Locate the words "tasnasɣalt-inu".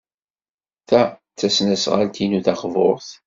1.37-2.39